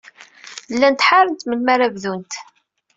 Llant 0.73 1.05
ḥarent 1.07 1.45
melmi 1.45 1.69
ara 1.73 1.93
bdunt. 1.93 2.33